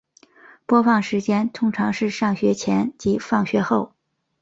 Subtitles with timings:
[0.65, 3.93] 播放时间通常是上学前及放学后。